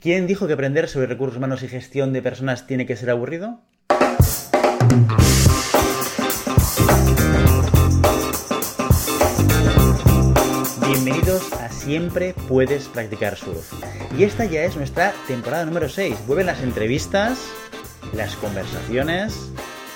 ¿Quién 0.00 0.26
dijo 0.26 0.46
que 0.46 0.52
aprender 0.52 0.88
sobre 0.88 1.06
recursos 1.06 1.38
humanos 1.38 1.62
y 1.62 1.68
gestión 1.68 2.12
de 2.12 2.20
personas 2.20 2.66
tiene 2.66 2.84
que 2.84 2.96
ser 2.96 3.08
aburrido? 3.08 3.60
Bienvenidos 10.86 11.50
a 11.54 11.70
Siempre 11.70 12.34
Puedes 12.46 12.88
Practicar 12.88 13.36
Surf. 13.36 13.72
Y 14.18 14.24
esta 14.24 14.44
ya 14.44 14.64
es 14.64 14.76
nuestra 14.76 15.14
temporada 15.26 15.64
número 15.64 15.88
6. 15.88 16.26
Vuelven 16.26 16.46
las 16.46 16.62
entrevistas, 16.62 17.38
las 18.12 18.36
conversaciones, 18.36 19.50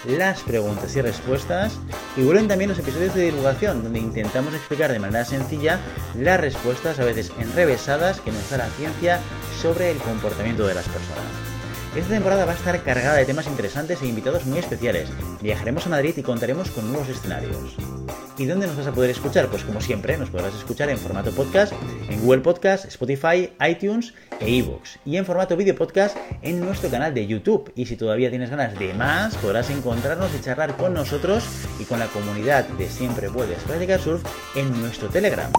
las 0.06 0.42
preguntas 0.42 0.94
y 0.96 1.02
respuestas 1.02 1.78
y 2.16 2.22
vuelven 2.22 2.48
también 2.48 2.70
los 2.70 2.78
episodios 2.78 3.14
de 3.14 3.24
divulgación 3.24 3.82
donde 3.82 3.98
intentamos 3.98 4.54
explicar 4.54 4.92
de 4.92 4.98
manera 4.98 5.24
sencilla 5.24 5.78
las 6.18 6.40
respuestas 6.40 6.98
a 6.98 7.04
veces 7.04 7.32
enrevesadas 7.38 8.20
que 8.20 8.32
nos 8.32 8.48
da 8.50 8.58
la 8.58 8.70
ciencia 8.70 9.20
sobre 9.60 9.90
el 9.90 9.98
comportamiento 9.98 10.66
de 10.66 10.74
las 10.74 10.88
personas. 10.88 11.50
Esta 11.94 12.10
temporada 12.10 12.44
va 12.44 12.52
a 12.52 12.56
estar 12.56 12.82
cargada 12.82 13.16
de 13.16 13.27
temas 13.27 13.46
interesantes 13.46 14.00
e 14.00 14.06
invitados 14.06 14.46
muy 14.46 14.58
especiales. 14.58 15.08
Viajaremos 15.41 15.86
a 15.86 15.91
Madrid 15.91 16.14
y 16.16 16.22
contaremos 16.22 16.70
con 16.70 16.91
nuevos 16.91 17.08
escenarios. 17.08 17.77
¿Y 18.40 18.46
dónde 18.46 18.66
nos 18.66 18.78
vas 18.78 18.86
a 18.86 18.92
poder 18.92 19.10
escuchar? 19.10 19.48
Pues 19.48 19.64
como 19.64 19.82
siempre, 19.82 20.16
nos 20.16 20.30
podrás 20.30 20.54
escuchar 20.54 20.88
en 20.88 20.96
formato 20.96 21.30
podcast 21.30 21.74
en 22.08 22.22
Google 22.22 22.40
Podcast, 22.40 22.86
Spotify, 22.86 23.52
iTunes 23.68 24.14
e 24.40 24.48
iVoox. 24.48 24.96
Y 25.04 25.18
en 25.18 25.26
formato 25.26 25.58
video 25.58 25.74
podcast 25.74 26.16
en 26.40 26.58
nuestro 26.58 26.88
canal 26.88 27.12
de 27.12 27.26
YouTube. 27.26 27.70
Y 27.76 27.84
si 27.84 27.96
todavía 27.96 28.30
tienes 28.30 28.48
ganas 28.48 28.78
de 28.78 28.94
más, 28.94 29.36
podrás 29.36 29.68
encontrarnos 29.68 30.30
y 30.34 30.40
charlar 30.40 30.74
con 30.78 30.94
nosotros 30.94 31.44
y 31.78 31.84
con 31.84 31.98
la 31.98 32.06
comunidad 32.06 32.64
de 32.66 32.88
Siempre 32.88 33.28
Puedes 33.28 33.62
Practicar 33.64 34.00
Surf 34.00 34.24
en 34.56 34.80
nuestro 34.80 35.08
Telegram. 35.08 35.52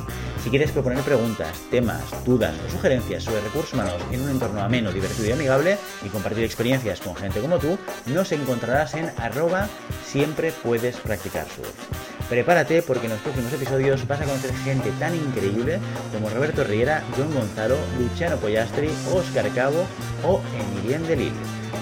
Si 0.44 0.50
quieres 0.50 0.72
proponer 0.72 1.04
preguntas, 1.04 1.62
temas, 1.70 2.02
dudas 2.26 2.56
o 2.66 2.72
sugerencias 2.72 3.22
sobre 3.22 3.42
recursos 3.42 3.76
humanos 3.76 4.02
en 4.12 4.22
un 4.22 4.30
entorno 4.32 4.60
ameno, 4.60 4.92
divertido 4.92 5.30
y 5.30 5.34
amigable 5.34 5.78
y 6.04 6.10
compartir 6.10 6.44
experiencias 6.44 7.00
con 7.00 7.16
gente 7.16 7.42
como 7.42 7.60
tú, 7.60 7.78
nos 8.08 8.32
encontrarás 8.32 8.96
en 8.96 9.12
arroba 9.18 9.70
siempre 10.04 10.52
puedes 10.64 10.98
practicar 10.98 11.46
surf. 11.46 12.11
Prepárate 12.32 12.82
porque 12.82 13.08
en 13.08 13.12
los 13.12 13.20
próximos 13.20 13.52
episodios 13.52 14.08
vas 14.08 14.22
a 14.22 14.24
conocer 14.24 14.54
gente 14.64 14.90
tan 15.00 15.14
increíble 15.14 15.80
como 16.14 16.30
Roberto 16.30 16.64
Riera, 16.64 17.04
John 17.18 17.34
Gonzalo, 17.34 17.76
Luciano 18.00 18.38
Pollastri, 18.38 18.90
Oscar 19.14 19.50
Cabo 19.50 19.86
o 20.24 20.40
Emilien 20.58 21.06
Delil. 21.08 21.34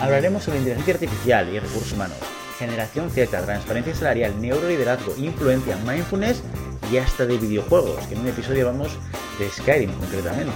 Hablaremos 0.01 0.41
sobre 0.41 0.57
inteligencia 0.57 0.95
artificial 0.95 1.53
y 1.53 1.59
recursos 1.59 1.93
humanos, 1.93 2.17
generación 2.57 3.11
Z, 3.11 3.45
transparencia 3.45 3.93
salarial, 3.93 4.41
neuroliderazgo, 4.41 5.13
influencia, 5.17 5.77
mindfulness 5.85 6.41
y 6.91 6.97
hasta 6.97 7.27
de 7.27 7.37
videojuegos, 7.37 8.03
que 8.07 8.15
en 8.15 8.21
un 8.21 8.29
episodio 8.29 8.65
vamos 8.65 8.97
de 9.37 9.51
Skyrim 9.51 9.91
concretamente. 9.99 10.51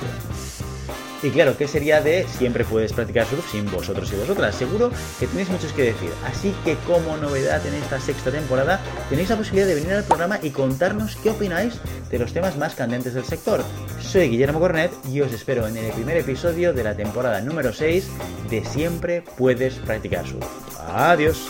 Y 1.24 1.30
claro, 1.30 1.56
¿qué 1.58 1.70
sería 1.70 2.02
de 2.02 2.28
siempre 2.28 2.66
puedes 2.66 2.92
practicar 2.92 3.26
surf 3.26 3.50
sin 3.50 3.72
vosotros 3.72 4.12
y 4.12 4.18
vosotras? 4.18 4.56
Seguro 4.56 4.92
que 5.20 5.28
tenéis 5.28 5.50
muchos 5.50 5.72
que 5.72 5.84
decir. 5.84 6.10
Así 6.26 6.54
que 6.66 6.76
como 6.86 7.16
novedad 7.16 7.66
en 7.66 7.76
esta 7.76 7.98
sexta 8.02 8.30
temporada, 8.30 8.82
tenéis 9.10 9.30
la 9.30 9.38
posibilidad 9.38 9.68
de 9.68 9.76
venir 9.76 9.94
al 9.94 10.04
programa 10.04 10.40
y 10.44 10.50
contarnos 10.50 11.16
qué 11.16 11.30
opináis 11.30 11.76
de 12.12 12.20
los 12.20 12.34
temas 12.34 12.58
más 12.58 12.76
candentes 12.76 13.14
del 13.14 13.24
sector. 13.24 13.64
Soy 14.02 14.28
Guillermo 14.28 14.60
Cornet 14.60 14.92
y 15.10 15.22
os 15.22 15.32
espero 15.32 15.66
en 15.66 15.78
el 15.78 15.94
primer 15.94 16.18
episodio 16.18 16.74
de 16.74 16.84
la 16.84 16.96
temporada 16.96 17.40
número 17.40 17.72
6 17.72 18.06
de 18.50 18.66
Siempre 18.66 19.24
puedes 19.38 19.76
practicar 19.76 20.28
surf. 20.28 20.46
Adiós. 20.90 21.48